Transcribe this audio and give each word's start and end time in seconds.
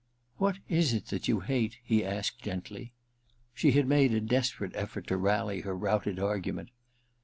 * 0.21 0.37
What 0.39 0.57
is 0.67 0.93
it 0.93 1.05
that 1.09 1.27
you 1.27 1.41
hate?' 1.41 1.77
he 1.83 2.03
asked 2.03 2.41
gently. 2.41 2.91
She 3.53 3.73
had 3.73 3.87
made 3.87 4.11
a 4.15 4.19
desperate 4.19 4.73
eflTort 4.73 5.05
to 5.05 5.15
rally 5.15 5.61
her 5.61 5.77
routed 5.77 6.17
argument. 6.19 6.69